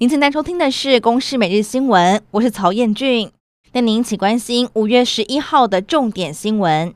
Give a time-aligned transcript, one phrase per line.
[0.00, 3.30] 您正在收听的是《公视每日新闻》，我是曹彦俊，
[3.70, 6.94] 带您一起关心五月十一号的重点新闻。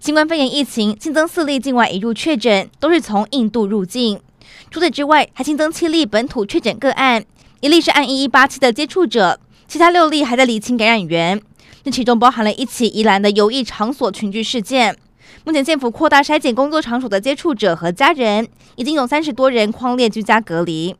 [0.00, 4.20] 新冠肺炎疫情新增四例境外移入确诊，都是从印度入境。
[4.68, 7.24] 除此之外，还新增七例本土确诊个案，
[7.60, 11.40] 一例是案一一八七的接触者，其他六例还在厘清感染源。
[11.84, 14.98] 这其中包含了一起宜兰的游艺场所群聚事件。
[15.44, 20.96] 目前政府扩大筛检工作场所的接触者和家人，已经有三十多人匡列居家隔离。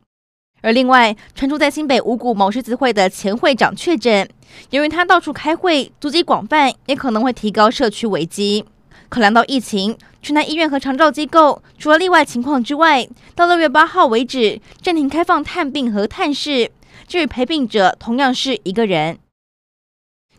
[0.64, 4.26] 而另外传出在新北五股某狮子会的前会长确诊，
[4.70, 8.64] 由于他到处开会，足迹广泛，也可能会提高社区危机。
[9.10, 16.70] 考量到疫情，全台医院和长照机构除了例外情况之外，到六月八号为止暂停开放探病和探视，
[17.06, 19.18] 至于陪病者同样是一个人。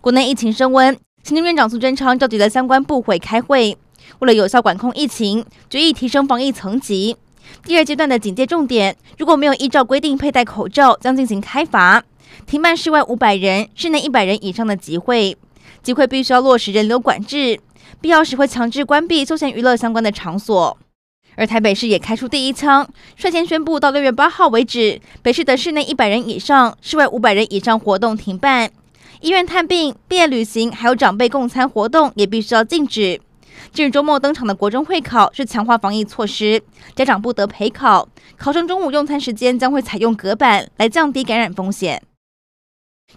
[0.01, 3.77] 国内疫情升温，行政院长苏贞昌召集了相关部会开会，
[4.17, 7.15] 为了有效管控疫情，决议提升防疫层级。
[7.63, 12.03] 第二阶段的警戒重点，如果没有依照规定佩戴口罩，将进行开罚，
[12.45, 15.37] 停办室外五百人、室内一百人以上的集会，
[15.81, 17.59] 集会必须要落实人流管制，
[18.01, 20.77] 必要时会强制关闭休闲娱乐相关的场所。
[21.37, 28.71] 而台北市也开出第一枪，率先宣布到六月八号为止，北市的室内一百人以上、室外五百人以上活动停办，
[29.19, 33.19] 医院探病、毕业旅行还有长辈共餐活动也必须要禁止。
[33.71, 36.61] 近日周末登场的国中会考是强化防疫措施，
[36.95, 42.01] 家长不得陪考，考生中午用餐时间将会采用隔板来降低感染风险。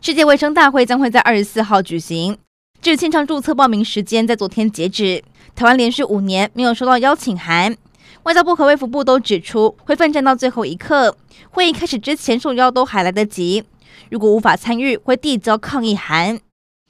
[0.01, 2.37] 世界卫生大会将会在二十四号举行，
[2.81, 5.23] 至于线上注册报名时间在昨天截止。
[5.55, 7.77] 台湾连续五年没有收到邀请函，
[8.25, 11.17] 外交部和卫福部都指出会奋战到最后一刻，
[11.51, 13.65] 会议开始之前受邀都还来得及，
[14.11, 16.39] 如果无法参与会递交抗议函。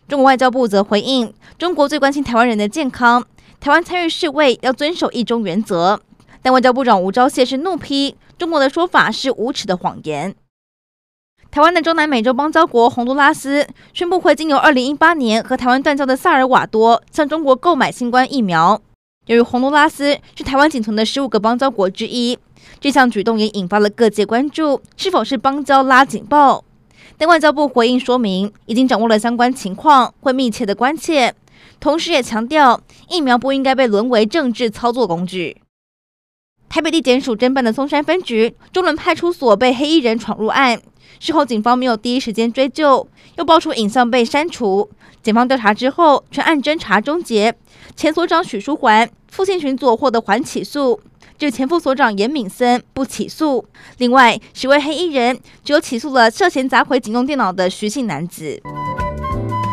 [0.06, 3.24] 中国外交部则回应，中国最关心台湾人的健康。
[3.60, 6.00] 台湾参与世卫要遵守一中原则，
[6.42, 10.34] 但外交部长吴钊燮是怒批中国的说法是无耻的谎言。
[11.50, 18.80] 台湾的中南美洲邦交国洪都拉斯宣布，会经由二零一八年和台湾断交的萨尔瓦多向中国购买新冠疫苗。
[19.26, 22.38] 由于洪都拉斯是台湾仅存的十五个邦交国之一，
[22.80, 26.64] 这项举动也引发了各界关注，是否是邦交拉警报？
[27.16, 31.34] 但外交部回应说明，已经掌握了相关情况，会密切的关切。
[31.80, 35.58] 同时也强调，疫苗不应该被沦为政治操作工具。
[36.68, 40.80] 台北地检署侦办的松山分局中仑派出所被黑衣人闯入案，
[41.18, 44.90] 事后警方没有第一时间追究，又爆出影像被删除。
[45.22, 47.54] 警方调查之后，全案侦查终结。
[47.96, 51.00] 前所长许书桓、副县巡佐获得缓起诉，
[51.38, 53.64] 至前副所长严敏森不起诉。
[53.96, 58.60] 另外十位黑衣人只有起诉了涉嫌砸毁警用电脑的徐姓男子。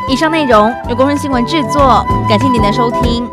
[0.07, 3.27] 以上内容由工人新闻制作，感谢您的收听。